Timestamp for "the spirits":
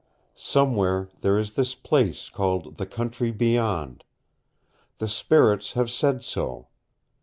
4.97-5.73